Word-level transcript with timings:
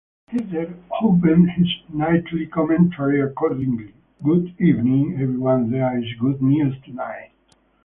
Heatter 0.31 0.73
opened 1.03 1.51
his 1.51 1.67
nightly 1.87 2.47
commentary 2.47 3.21
accordingly: 3.21 3.93
Good 4.23 4.55
evening, 4.59 5.13
everyone-there 5.21 5.99
is 5.99 6.11
good 6.19 6.41
news 6.41 6.73
tonight. 6.83 7.33